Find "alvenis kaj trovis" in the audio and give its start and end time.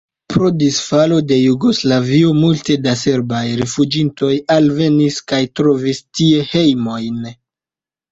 4.55-6.01